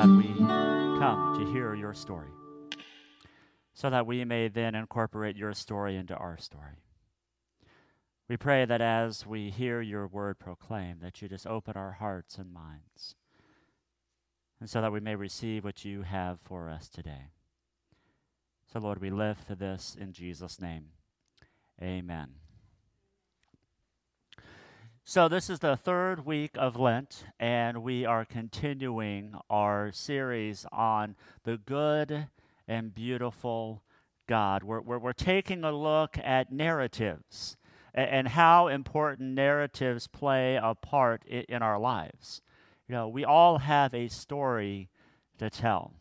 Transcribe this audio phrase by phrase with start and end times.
[0.00, 0.32] God, we
[0.98, 2.30] come to hear your story
[3.74, 6.78] so that we may then incorporate your story into our story.
[8.26, 12.38] We pray that as we hear your word proclaimed, that you just open our hearts
[12.38, 13.14] and minds,
[14.58, 17.32] and so that we may receive what you have for us today.
[18.72, 20.92] So, Lord, we lift this in Jesus' name.
[21.82, 22.36] Amen.
[25.04, 31.16] So, this is the third week of Lent, and we are continuing our series on
[31.42, 32.28] the good
[32.68, 33.82] and beautiful
[34.28, 34.62] God.
[34.62, 37.56] We're, we're, we're taking a look at narratives
[37.92, 42.42] and, how important narratives play a part in, in our lives.
[42.86, 44.90] You know, we all have a story
[45.38, 45.94] to tell,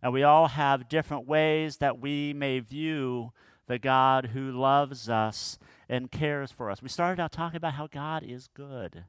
[0.00, 3.32] and we all have different ways that we may view
[3.66, 6.82] the God who loves us and cares for us.
[6.82, 9.04] We started out talking about how God is good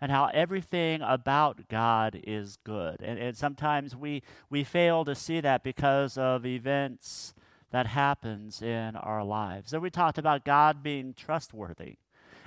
[0.00, 3.02] and how everything about God is good.
[3.02, 7.34] And, and sometimes we, we fail to see that because of events
[7.70, 9.72] that happens in our lives.
[9.72, 11.96] And we talked about God being trustworthy.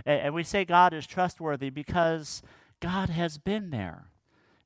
[0.06, 2.42] And, and we say God is trustworthy because
[2.80, 4.08] God has been there.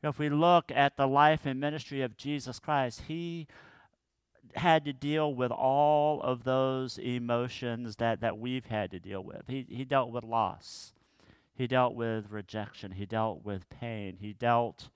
[0.03, 3.47] If we look at the life and ministry of Jesus Christ, he
[4.57, 9.43] had to deal with all of those emotions that, that we've had to deal with.
[9.47, 10.93] He, he dealt with loss.
[11.53, 12.91] He dealt with rejection.
[12.91, 14.17] He dealt with pain.
[14.19, 14.89] He dealt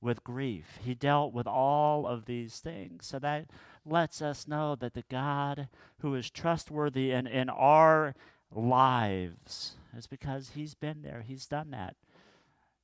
[0.00, 0.78] with grief.
[0.82, 3.06] He dealt with all of these things.
[3.06, 3.46] So that
[3.84, 5.68] lets us know that the God
[6.00, 8.14] who is trustworthy in, in our
[8.54, 11.96] lives is because He's been there, He's done that.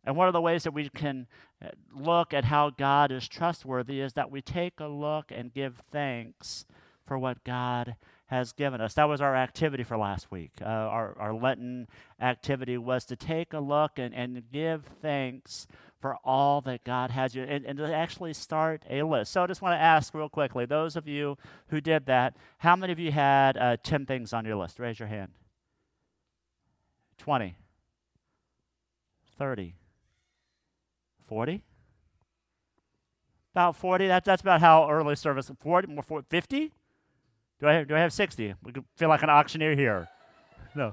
[0.04, 1.26] And one of the ways that we can
[1.64, 5.82] uh, look at how God is trustworthy is that we take a look and give
[5.90, 6.64] thanks
[7.06, 7.96] for what God
[8.26, 8.94] has given us.
[8.94, 10.52] That was our activity for last week.
[10.60, 11.86] Uh, our, our Lenten
[12.20, 15.66] activity was to take a look and, and give thanks
[16.00, 19.32] for all that God has you, and, and to actually start a list.
[19.32, 22.74] So I just want to ask real quickly those of you who did that, how
[22.74, 24.80] many of you had uh, 10 things on your list?
[24.80, 25.30] Raise your hand.
[27.18, 27.54] 20,
[29.38, 29.74] 30,
[31.32, 31.62] 40?
[33.54, 34.06] About 40.
[34.06, 35.50] That's, that's about how early service.
[35.60, 35.98] 40,
[36.28, 36.72] 50?
[37.59, 38.54] Do I have, do I have 60?
[38.62, 40.09] We feel like an auctioneer here.
[40.75, 40.92] No.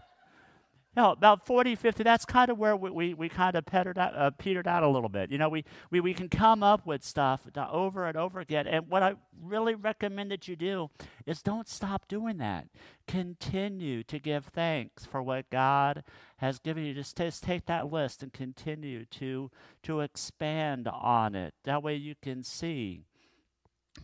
[1.00, 4.14] No, about 40, 50, that's kind of where we, we, we kind of petered out,
[4.18, 5.32] uh, petered out a little bit.
[5.32, 8.68] You know, we, we, we can come up with stuff over and over again.
[8.68, 10.90] And what I really recommend that you do
[11.26, 12.68] is don't stop doing that.
[13.08, 16.04] Continue to give thanks for what God
[16.40, 16.94] has given you.
[16.94, 19.50] Just, just take that list and continue to,
[19.84, 21.54] to expand on it.
[21.64, 23.06] That way you can see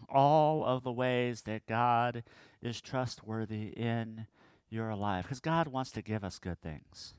[0.08, 2.24] all of the ways that God
[2.62, 4.28] is trustworthy in
[4.76, 5.24] your alive.
[5.24, 7.16] Because God wants to give us good things.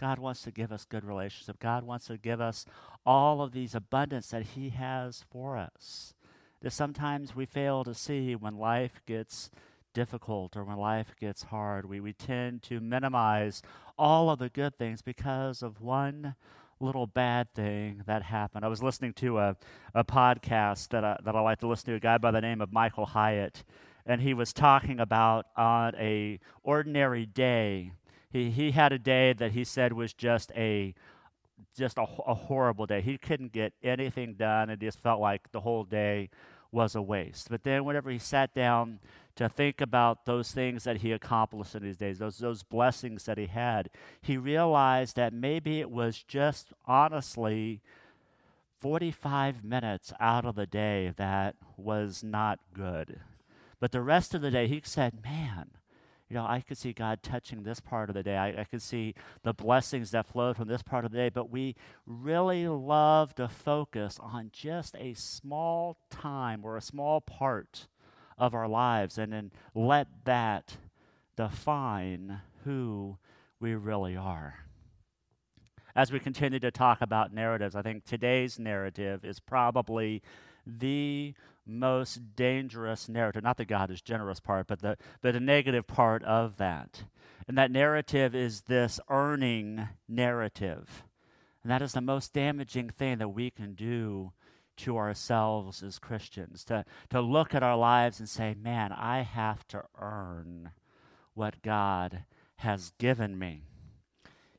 [0.00, 1.60] God wants to give us good relationship.
[1.60, 2.66] God wants to give us
[3.06, 6.14] all of these abundance that He has for us.
[6.62, 9.50] That sometimes we fail to see when life gets
[9.92, 11.88] difficult or when life gets hard.
[11.88, 13.62] We, we tend to minimize
[13.96, 16.34] all of the good things because of one
[16.80, 18.64] little bad thing that happened.
[18.64, 19.56] I was listening to a,
[19.94, 22.60] a podcast that I, that I like to listen to, a guy by the name
[22.60, 23.62] of Michael Hyatt
[24.06, 27.92] and he was talking about on a ordinary day.
[28.30, 30.94] He, he had a day that he said was just a
[31.76, 33.00] just a, a horrible day.
[33.00, 34.70] He couldn't get anything done.
[34.70, 36.30] It just felt like the whole day
[36.70, 37.48] was a waste.
[37.50, 39.00] But then, whenever he sat down
[39.36, 43.38] to think about those things that he accomplished in these days, those, those blessings that
[43.38, 43.90] he had,
[44.20, 47.80] he realized that maybe it was just honestly
[48.80, 53.20] 45 minutes out of the day that was not good.
[53.84, 55.72] But the rest of the day, he said, Man,
[56.30, 58.38] you know, I could see God touching this part of the day.
[58.38, 61.28] I, I could see the blessings that flowed from this part of the day.
[61.28, 61.76] But we
[62.06, 67.88] really love to focus on just a small time or a small part
[68.38, 70.78] of our lives and then let that
[71.36, 73.18] define who
[73.60, 74.60] we really are.
[75.94, 80.22] As we continue to talk about narratives, I think today's narrative is probably
[80.66, 81.34] the
[81.66, 83.42] most dangerous narrative.
[83.42, 87.04] Not the God is generous part, but the, but the negative part of that.
[87.46, 91.04] And that narrative is this earning narrative.
[91.62, 94.32] And that is the most damaging thing that we can do
[94.76, 99.66] to ourselves as Christians, to, to look at our lives and say, man, I have
[99.68, 100.72] to earn
[101.34, 102.24] what God
[102.56, 103.62] has given me.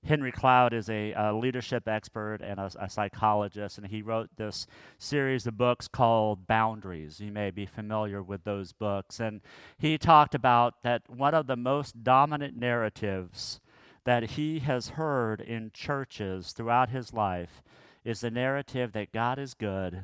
[0.05, 4.67] Henry Cloud is a, a leadership expert and a, a, psychologist, and he wrote this
[4.99, 7.19] series of books called Boundaries.
[7.19, 9.19] You may be familiar with those books.
[9.19, 9.41] And
[9.79, 13.59] he talked about that one of the most dominant narratives
[14.03, 17.63] that he has heard in churches throughout his life
[18.03, 20.03] is the narrative that God is good,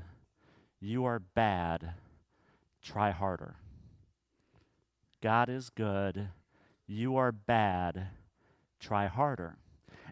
[0.80, 1.94] you are bad,
[2.82, 3.58] try harder.
[5.22, 6.30] God is good,
[6.88, 8.08] you are bad,
[8.80, 9.58] try harder.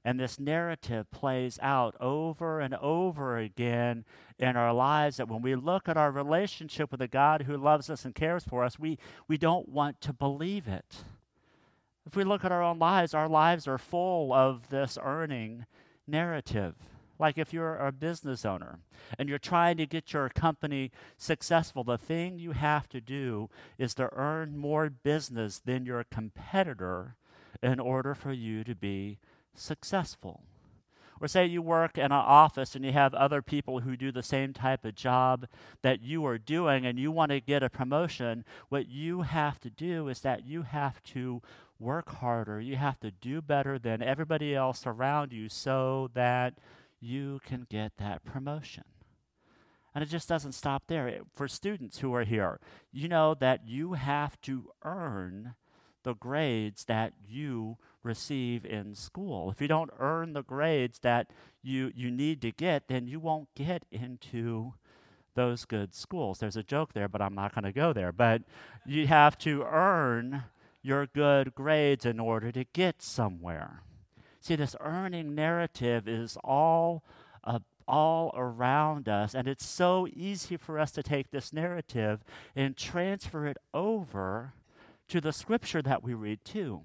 [0.03, 4.05] And this narrative plays out over and over again
[4.37, 7.89] in our lives that when we look at our relationship with a God who loves
[7.89, 8.97] us and cares for us, we,
[9.27, 11.03] we don't want to believe it.
[12.05, 15.65] If we look at our own lives, our lives are full of this earning
[16.07, 16.75] narrative.
[17.19, 18.79] Like if you're a business owner
[19.17, 23.93] and you're trying to get your company successful, the thing you have to do is
[23.95, 27.15] to earn more business than your competitor
[27.61, 29.19] in order for you to be
[29.59, 30.43] successful.
[31.21, 34.23] Or say you work in an office and you have other people who do the
[34.23, 35.47] same type of job
[35.81, 38.45] that you are doing and you want to get a promotion.
[38.69, 41.41] What you have to do is that you have to
[41.77, 42.61] work harder.
[42.61, 46.53] You have to do better than everybody else around you so that
[47.01, 48.83] you can get that promotion.
[49.93, 51.21] And it just doesn't stop there.
[51.35, 52.59] For students who are here,
[52.91, 55.55] you know that you have to earn
[56.03, 59.51] the grades that you receive in school.
[59.51, 61.31] If you don't earn the grades that
[61.61, 64.73] you, you need to get, then you won't get into
[65.35, 66.39] those good schools.
[66.39, 68.11] There's a joke there, but I'm not going to go there.
[68.11, 68.43] But
[68.85, 70.43] you have to earn
[70.81, 73.83] your good grades in order to get somewhere.
[74.41, 77.03] See, this earning narrative is all
[77.43, 82.23] uh, all around us, and it's so easy for us to take this narrative
[82.55, 84.53] and transfer it over
[85.07, 86.81] to the scripture that we read too.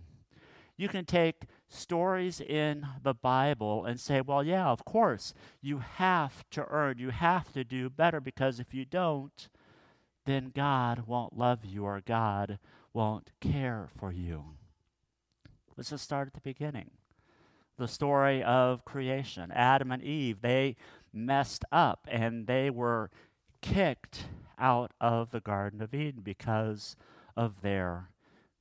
[0.76, 6.44] You can take stories in the Bible and say, well, yeah, of course, you have
[6.50, 9.49] to earn, you have to do better, because if you don't,
[10.26, 12.59] then God won't love you or God
[12.93, 14.44] won't care for you.
[15.76, 16.91] Let's just start at the beginning.
[17.76, 19.50] The story of creation.
[19.53, 20.76] Adam and Eve, they
[21.12, 23.11] messed up and they were
[23.62, 24.26] kicked
[24.59, 26.97] out of the Garden of Eden because
[27.37, 28.11] of their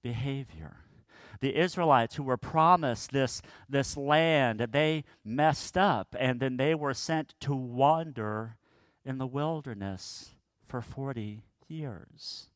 [0.01, 0.82] behavior.
[1.43, 6.93] The Israelites who were promised this, this land, they messed up and then they were
[6.93, 8.55] sent to wander
[9.03, 10.35] in the wilderness
[10.65, 12.47] for 40 years.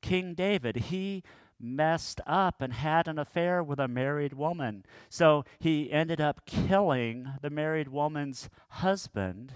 [0.00, 1.22] King David, he
[1.60, 4.86] messed up and had an affair with a married woman.
[5.10, 9.52] So he ended up killing the married woman's husband.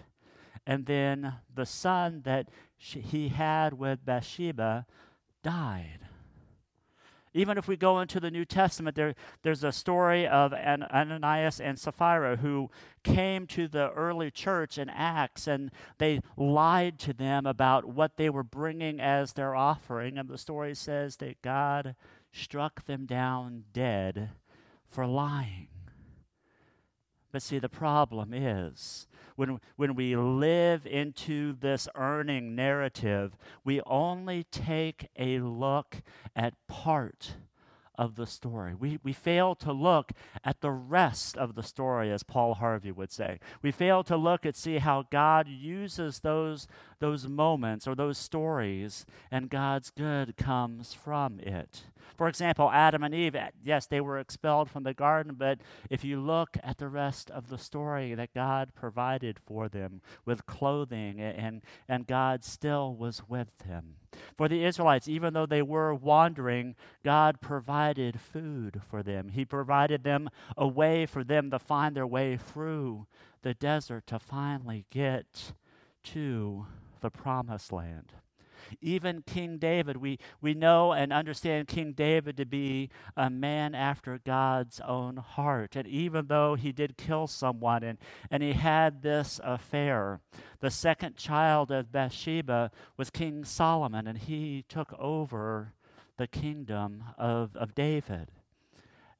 [0.66, 4.84] And then the son that she, he had with Bathsheba
[5.42, 6.07] died.
[7.38, 11.60] Even if we go into the New Testament, there, there's a story of An- Ananias
[11.60, 12.68] and Sapphira who
[13.04, 18.28] came to the early church in Acts and they lied to them about what they
[18.28, 20.18] were bringing as their offering.
[20.18, 21.94] And the story says that God
[22.32, 24.30] struck them down dead
[24.88, 25.68] for lying.
[27.30, 29.06] But see, the problem is
[29.36, 36.02] when, when we live into this earning narrative, we only take a look
[36.34, 37.34] at part
[37.98, 38.74] of the story.
[38.74, 40.12] We, we fail to look
[40.44, 43.40] at the rest of the story, as Paul Harvey would say.
[43.60, 46.68] We fail to look and see how God uses those,
[47.00, 51.82] those moments or those stories, and God's good comes from it.
[52.16, 55.58] For example, Adam and Eve, eh, yes, they were expelled from the garden, but
[55.90, 60.46] if you look at the rest of the story, that God provided for them with
[60.46, 63.94] clothing, and, and God still was with them.
[64.36, 69.30] For the Israelites, even though they were wandering, God provided food for them.
[69.30, 73.06] He provided them a way for them to find their way through
[73.42, 75.52] the desert to finally get
[76.04, 76.66] to
[77.00, 78.12] the promised land.
[78.80, 84.18] Even King David, we, we know and understand King David to be a man after
[84.18, 85.76] God's own heart.
[85.76, 87.98] And even though he did kill someone and,
[88.30, 90.20] and he had this affair,
[90.60, 95.74] the second child of Bathsheba was King Solomon, and he took over
[96.16, 98.30] the kingdom of, of David.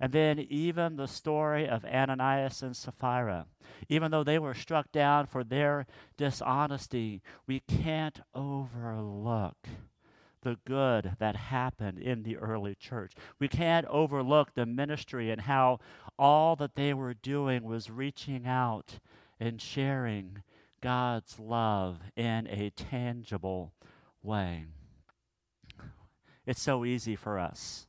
[0.01, 3.47] And then even the story of Ananias and Sapphira.
[3.89, 5.87] Even though they were struck down for their
[6.17, 9.57] dishonesty, we can't overlook
[10.43, 13.13] the good that happened in the early church.
[13.41, 15.81] We can't overlook the ministry and how
[16.17, 19.01] all that they were doing was reaching out
[19.41, 20.43] and sharing
[20.81, 23.73] God's love in a tangible
[24.23, 24.67] way.
[26.47, 27.89] It's so easy for us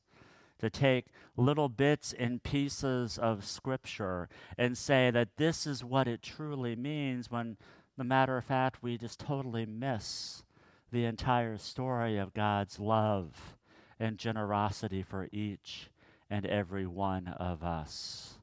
[0.60, 6.22] to take little bits and pieces of Scripture and say that this is what it
[6.22, 7.58] truly means when,
[7.98, 10.44] the matter of fact, we just totally miss
[10.92, 13.56] the entire story of God's love
[14.00, 15.90] and generosity for each
[16.30, 18.36] and every one of us.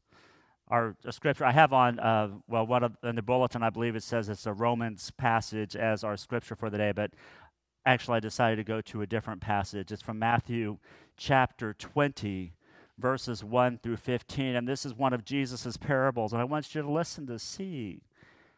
[0.69, 4.29] Our scripture I have on, uh, well, what in the bulletin I believe it says
[4.29, 7.13] it's a Romans passage as our scripture for the day, but
[7.85, 9.93] actually I decided to go to a different passage.
[9.93, 10.79] It's from Matthew
[11.17, 12.55] chapter 20,
[12.99, 14.55] verses 1 through 15.
[14.55, 16.33] And this is one of Jesus' parables.
[16.33, 18.03] And I want you to listen to see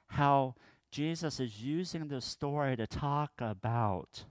[0.08, 0.54] how
[0.90, 4.24] Jesus is using this story to talk about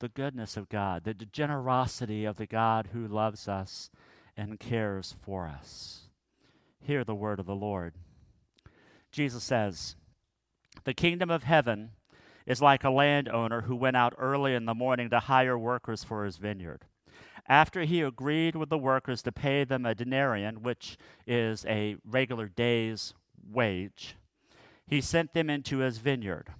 [0.00, 3.90] the goodness of God, the generosity of the God who loves us
[4.36, 6.08] and cares for us.
[6.80, 7.94] Hear the word of the Lord.
[9.10, 9.96] Jesus says,
[10.84, 11.90] The kingdom of heaven
[12.46, 16.24] is like a landowner who went out early in the morning to hire workers for
[16.24, 16.84] his vineyard.
[17.48, 22.46] After he agreed with the workers to pay them a denarius, which is a regular
[22.46, 23.14] day's
[23.50, 24.16] wage,
[24.86, 26.52] he sent them into his vineyard.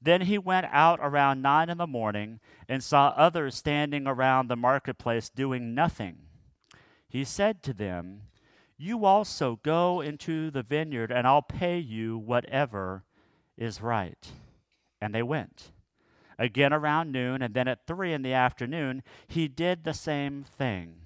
[0.00, 4.56] Then he went out around nine in the morning and saw others standing around the
[4.56, 6.18] marketplace doing nothing.
[7.08, 8.22] He said to them,
[8.76, 13.02] You also go into the vineyard, and I'll pay you whatever
[13.56, 14.30] is right.
[15.00, 15.72] And they went.
[16.38, 20.96] Again around noon, and then at three in the afternoon, he did the same thing.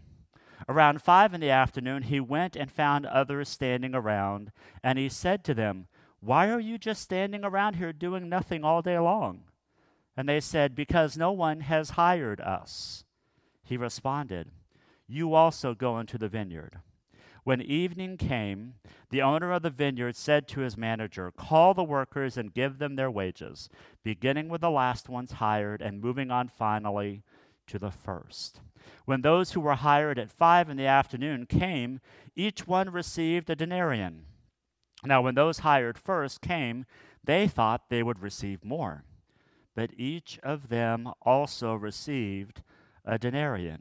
[0.69, 5.43] Around five in the afternoon, he went and found others standing around, and he said
[5.45, 5.87] to them,
[6.23, 9.43] why are you just standing around here doing nothing all day long?
[10.17, 13.05] And they said, Because no one has hired us.
[13.65, 14.53] He responded,
[15.09, 16.79] You also go into the vineyard.
[17.45, 18.75] When evening came,
[19.11, 22.95] the owner of the vineyard said to his manager, Call the workers and give them
[22.95, 23.69] their wages,
[24.05, 27.25] beginning with the last ones hired and moving on finally
[27.67, 28.61] to the first.
[29.05, 32.01] When those who were hired at five in the afternoon came,
[32.37, 34.13] each one received a denarius.
[35.05, 36.87] Now, when those hired first came,
[37.25, 39.05] they thought they would receive more.
[39.75, 42.63] But each of them also received
[43.05, 43.81] a denarius.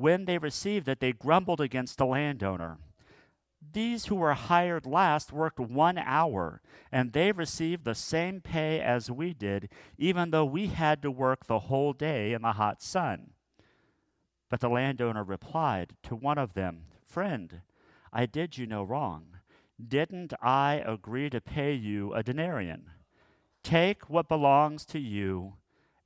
[0.00, 2.78] When they received it, they grumbled against the landowner.
[3.60, 9.10] These who were hired last worked one hour, and they received the same pay as
[9.10, 13.32] we did, even though we had to work the whole day in the hot sun.
[14.48, 17.60] But the landowner replied to one of them, Friend,
[18.10, 19.26] I did you no wrong.
[19.86, 22.80] Didn't I agree to pay you a denarius?
[23.62, 25.56] Take what belongs to you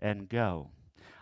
[0.01, 0.71] and go.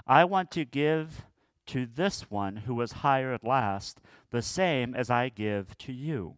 [0.07, 1.27] I want to give
[1.67, 4.01] to this one who was hired last
[4.31, 6.37] the same as I give to you.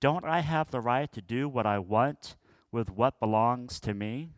[0.00, 2.36] Don't I have the right to do what I want
[2.72, 4.30] with what belongs to me?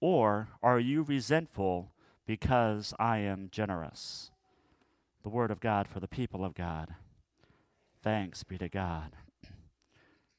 [0.00, 1.92] Or are you resentful
[2.26, 4.30] because I am generous?
[5.22, 6.94] The word of God for the people of God.
[8.02, 9.16] Thanks be to God.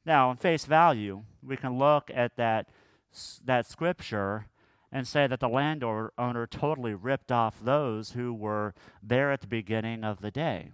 [0.05, 2.69] Now, on face value, we can look at that,
[3.43, 4.45] that scripture
[4.91, 10.03] and say that the landowner totally ripped off those who were there at the beginning
[10.03, 10.71] of the day.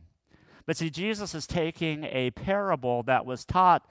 [0.65, 3.89] But see, Jesus is taking a parable that was taught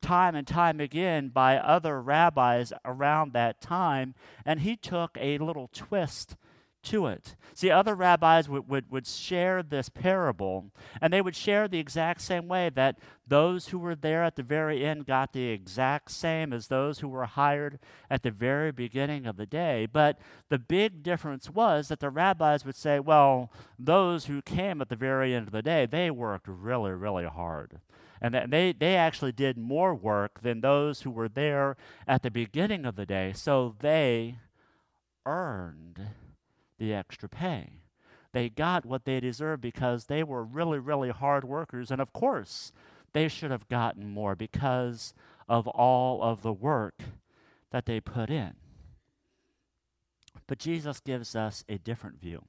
[0.00, 5.68] time and time again by other rabbis around that time, and he took a little
[5.72, 6.36] twist
[6.84, 7.34] to it.
[7.54, 12.20] See, other rabbis would, would, would share this parable, and they would share the exact
[12.20, 16.52] same way that those who were there at the very end got the exact same
[16.52, 17.78] as those who were hired
[18.10, 19.86] at the very beginning of the day.
[19.90, 24.88] But the big difference was that the rabbis would say, well, those who came at
[24.88, 27.80] the very end of the day, they worked really, really hard.
[28.20, 31.76] And they, they actually did more work than those who were there
[32.08, 33.32] at the beginning of the day.
[33.34, 34.38] So they
[35.26, 36.00] earned
[36.84, 37.80] the extra pay.
[38.32, 41.90] They got what they deserved because they were really, really hard workers.
[41.90, 42.72] And of course,
[43.12, 45.14] they should have gotten more because
[45.48, 47.02] of all of the work
[47.70, 48.54] that they put in.
[50.46, 52.44] But Jesus gives us a different view.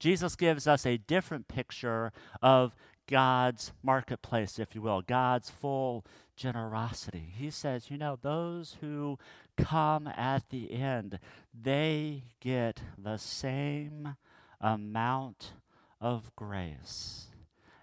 [0.00, 2.74] Jesus gives us a different picture of
[3.08, 6.04] God's marketplace, if you will, God's full
[6.36, 7.32] generosity.
[7.36, 9.18] He says, you know, those who
[9.56, 11.18] come at the end,
[11.60, 14.16] they get the same
[14.60, 15.52] amount
[16.00, 17.26] of grace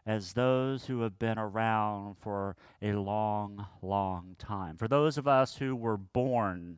[0.06, 4.78] as those who have been around for a long, long time.
[4.78, 6.78] For those of us who were born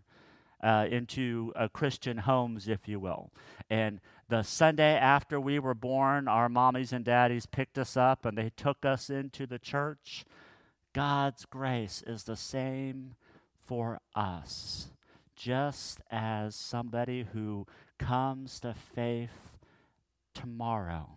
[0.63, 3.31] uh, into uh, Christian homes, if you will.
[3.69, 8.37] And the Sunday after we were born, our mommies and daddies picked us up and
[8.37, 10.25] they took us into the church.
[10.93, 13.15] God's grace is the same
[13.65, 14.89] for us.
[15.37, 17.65] just as somebody who
[17.99, 19.57] comes to faith
[20.33, 21.11] tomorrow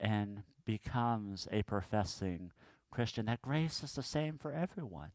[0.00, 2.50] and becomes a professing
[2.90, 5.10] Christian, that grace is the same for everyone.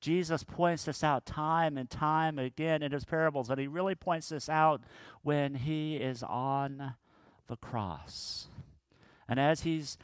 [0.00, 4.30] Jesus points this out time and time again in his parables, and he really points
[4.30, 4.82] this out
[5.22, 6.94] when he is on
[7.46, 8.48] the cross.
[9.28, 9.98] And as he's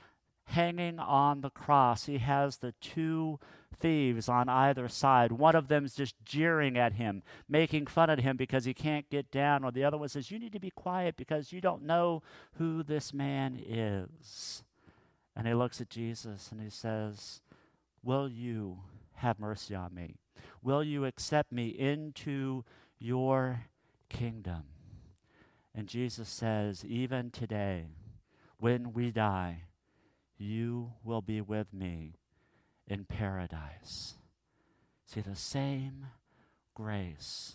[0.45, 3.39] hanging on the cross, he has the two
[3.79, 5.33] thieves on either side.
[5.33, 9.09] One of them is just jeering at him, making fun of him because he can't
[9.11, 11.83] get down, or the other one says, You need to be quiet because you don't
[11.83, 12.23] know
[12.55, 14.63] who this man is.
[15.35, 17.43] And he looks at Jesus and he says,
[18.03, 18.79] Will you
[19.17, 20.17] have mercy on me?
[20.63, 22.65] Will you accept me into
[22.99, 23.67] your
[24.09, 24.65] kingdom?
[25.75, 27.87] And Jesus says, Even today,
[28.59, 29.65] when we die,
[30.39, 32.15] you will be with me
[32.87, 34.15] in paradise.
[35.07, 36.07] See, the same
[36.75, 37.55] grace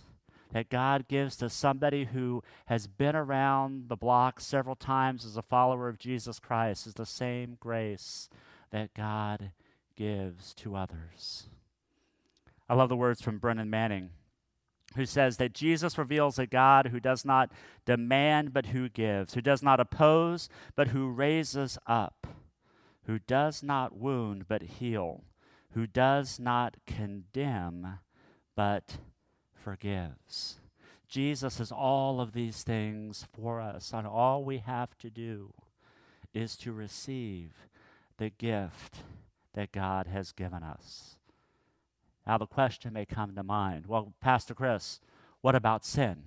[0.51, 5.41] that God gives to somebody who has been around the block several times as a
[5.41, 8.29] follower of Jesus Christ is the same grace
[8.71, 9.51] that God
[9.95, 11.47] gives to others.
[12.69, 14.11] I love the words from Brennan Manning,
[14.95, 17.51] who says that Jesus reveals a God who does not
[17.85, 22.27] demand but who gives, who does not oppose but who raises up,
[23.05, 25.23] who does not wound but heal,
[25.73, 27.99] who does not condemn
[28.55, 28.97] but
[29.53, 30.59] forgives.
[31.07, 35.53] Jesus is all of these things for us, and all we have to do
[36.33, 37.67] is to receive
[38.17, 38.99] the gift
[39.53, 41.15] that God has given us.
[42.25, 44.99] Now, the question may come to mind well, Pastor Chris,
[45.41, 46.23] what about sin?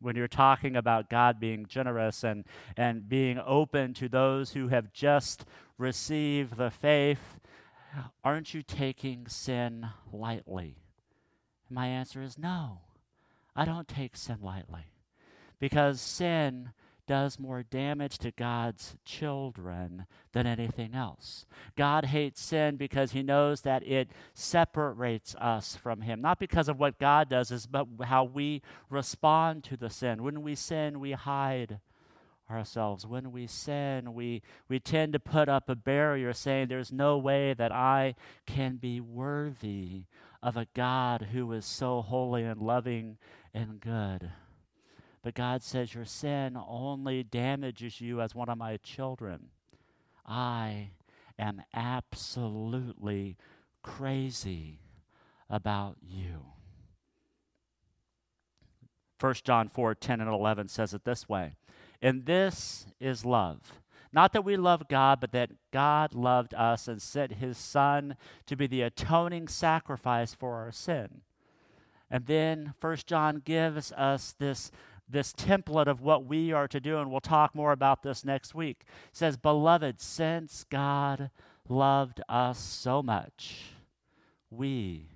[0.00, 2.44] When you're talking about God being generous and,
[2.76, 5.44] and being open to those who have just
[5.78, 7.40] received the faith,
[8.22, 10.76] aren't you taking sin lightly?
[11.68, 12.80] My answer is no.
[13.56, 14.86] I don't take sin lightly
[15.58, 16.70] because sin
[17.06, 21.46] does more damage to God's children than anything else.
[21.76, 26.78] God hates sin because he knows that it separates us from him, not because of
[26.78, 30.22] what God does, is but how we respond to the sin.
[30.22, 31.80] When we sin, we hide
[32.50, 33.06] ourselves.
[33.06, 37.54] When we sin, we, we tend to put up a barrier saying, There's no way
[37.54, 38.14] that I
[38.46, 40.04] can be worthy
[40.42, 43.16] of a God who is so holy and loving
[43.54, 44.30] and good.
[45.24, 49.48] But God says, Your sin only damages you as one of my children.
[50.26, 50.90] I
[51.38, 53.38] am absolutely
[53.82, 54.80] crazy
[55.48, 56.44] about you.
[59.18, 61.54] 1 John 4 10 and 11 says it this way
[62.02, 63.80] And this is love.
[64.12, 68.56] Not that we love God, but that God loved us and sent his Son to
[68.56, 71.22] be the atoning sacrifice for our sin.
[72.10, 74.70] And then 1 John gives us this
[75.14, 78.54] this template of what we are to do, and we'll talk more about this next
[78.54, 78.80] week.
[78.80, 81.30] It says, Beloved, since God
[81.68, 83.70] loved us so much,
[84.50, 85.06] we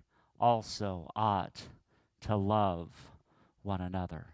[0.41, 1.63] also ought
[2.23, 3.09] to love
[3.63, 4.29] one another.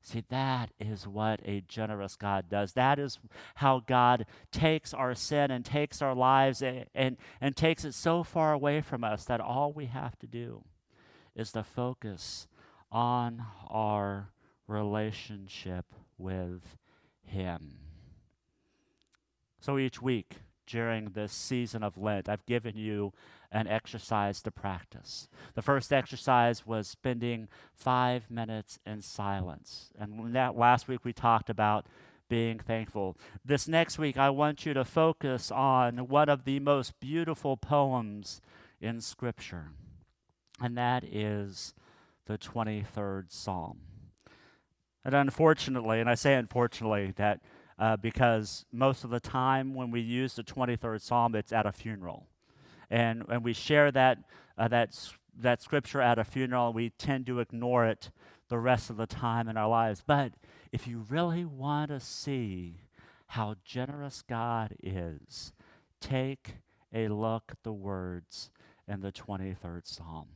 [0.00, 2.72] See, that is what a generous God does.
[2.74, 3.18] That is
[3.56, 8.22] how God takes our sin and takes our lives and, and, and takes it so
[8.22, 10.62] far away from us that all we have to do
[11.34, 12.46] is to focus
[12.90, 14.30] on our
[14.68, 16.76] relationship with
[17.24, 17.78] Him.
[19.58, 23.12] So each week during this season of Lent, I've given you
[23.50, 25.28] an exercise to practice.
[25.54, 29.90] The first exercise was spending five minutes in silence.
[29.98, 31.86] And that last week we talked about
[32.28, 33.16] being thankful.
[33.44, 38.40] This next week, I want you to focus on one of the most beautiful poems
[38.80, 39.70] in Scripture,
[40.60, 41.74] and that is
[42.26, 43.78] the 23rd Psalm.
[45.04, 47.40] And unfortunately, and I say unfortunately, that
[47.78, 51.72] uh, because most of the time when we use the 23rd Psalm, it's at a
[51.72, 52.26] funeral.
[52.90, 54.18] And, and we share that,
[54.56, 54.98] uh, that,
[55.38, 58.10] that scripture at a funeral, we tend to ignore it
[58.48, 60.02] the rest of the time in our lives.
[60.04, 60.32] But
[60.72, 62.82] if you really want to see
[63.28, 65.52] how generous God is,
[66.00, 66.56] take
[66.92, 68.50] a look at the words
[68.88, 70.28] in the 23rd Psalm.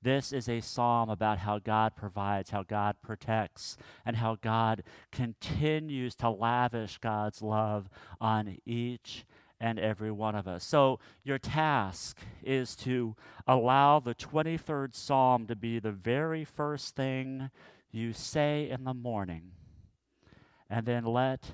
[0.00, 6.14] This is a psalm about how God provides, how God protects, and how God continues
[6.16, 7.88] to lavish God's love
[8.20, 9.24] on each
[9.60, 10.62] and every one of us.
[10.62, 17.50] So, your task is to allow the 23rd Psalm to be the very first thing
[17.90, 19.52] you say in the morning,
[20.70, 21.52] and then let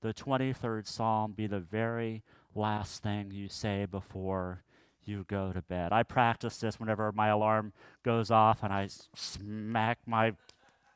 [0.00, 2.22] the 23rd Psalm be the very
[2.54, 4.64] last thing you say before
[5.04, 5.92] you go to bed.
[5.92, 10.32] I practice this whenever my alarm goes off and I smack my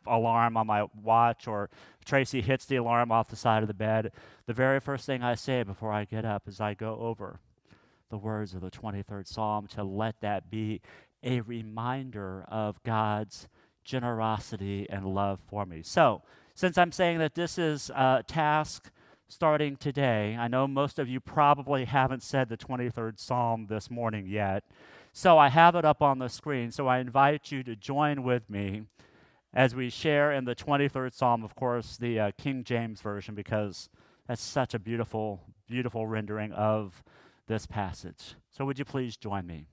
[0.07, 1.69] alarm on my watch or
[2.05, 4.13] Tracy hits the alarm off the side of the bed.
[4.47, 7.41] The very first thing I say before I get up is I go over
[8.11, 10.81] the words of the 23rd Psalm to let that be
[11.23, 13.49] a reminder of God's
[13.85, 15.83] generosity and love for me.
[15.83, 16.23] So,
[16.55, 18.91] since I'm saying that this is a task
[19.29, 20.37] starting today.
[20.39, 24.65] I know most of you probably haven't said the 23rd Psalm this morning yet.
[25.13, 26.71] So I have it up on the screen.
[26.71, 28.83] So I invite you to join with me
[29.53, 33.89] as we share in the 23rd Psalm, of course, the uh, King James Version, because
[34.29, 37.03] that's such a beautiful, beautiful rendering of
[37.47, 38.35] this passage.
[38.51, 39.67] So would you please join me?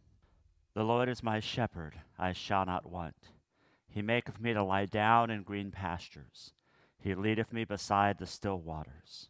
[0.74, 3.16] The Lord is my shepherd, I shall not want.
[3.88, 6.54] He maketh me to lie down in green pastures.
[6.98, 9.30] He leadeth me beside the still waters.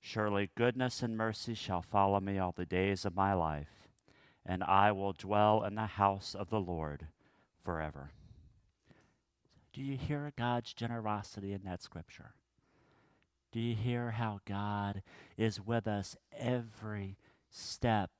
[0.00, 3.88] Surely goodness and mercy shall follow me all the days of my life,
[4.44, 7.06] and I will dwell in the house of the Lord
[7.62, 8.10] forever.
[9.72, 12.34] Do you hear God's generosity in that scripture?
[13.52, 15.02] Do you hear how God
[15.36, 17.16] is with us every
[17.50, 18.10] step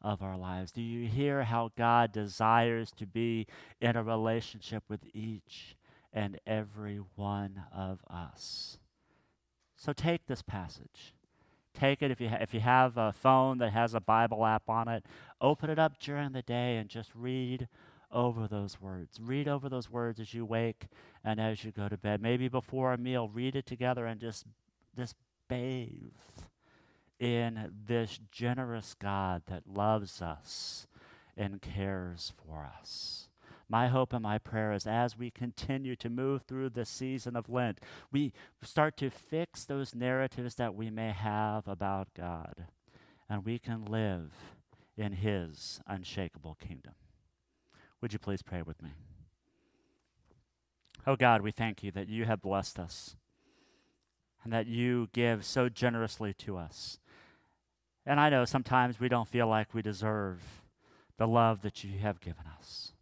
[0.00, 0.70] of our lives?
[0.70, 3.46] Do you hear how God desires to be
[3.80, 5.76] in a relationship with each
[6.12, 8.78] and every one of us?
[9.76, 11.14] So take this passage
[11.74, 14.68] take it if you ha- if you have a phone that has a Bible app
[14.68, 15.04] on it,
[15.40, 17.68] open it up during the day and just read
[18.10, 19.18] over those words.
[19.20, 20.86] Read over those words as you wake
[21.24, 22.22] and as you go to bed.
[22.22, 24.46] Maybe before a meal, read it together and just
[24.96, 25.16] just
[25.48, 26.12] bathe
[27.18, 30.86] in this generous God that loves us
[31.36, 33.28] and cares for us.
[33.68, 37.48] My hope and my prayer is as we continue to move through the season of
[37.48, 37.80] Lent,
[38.12, 42.66] we start to fix those narratives that we may have about God,
[43.28, 44.32] and we can live
[44.96, 46.94] in His unshakable kingdom.
[48.00, 48.90] Would you please pray with me?
[51.06, 53.16] Oh God, we thank you that you have blessed us
[54.42, 56.98] and that you give so generously to us.
[58.06, 60.62] And I know sometimes we don't feel like we deserve
[61.16, 62.93] the love that you have given us.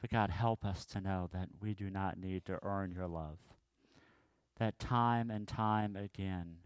[0.00, 3.38] But God, help us to know that we do not need to earn your love.
[4.58, 6.58] That time and time again,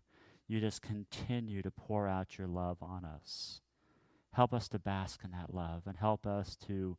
[0.47, 3.61] you just continue to pour out your love on us.
[4.33, 6.97] Help us to bask in that love and help us to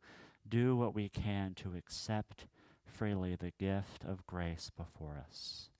[0.48, 2.46] do what we can to accept
[2.84, 5.70] freely the gift of grace before us.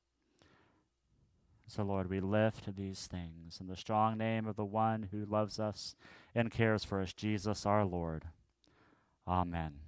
[1.66, 5.58] So, Lord, we lift these things in the strong name of the one who loves
[5.58, 5.96] us
[6.34, 8.24] and cares for us, Jesus our Lord.
[9.26, 9.83] Amen.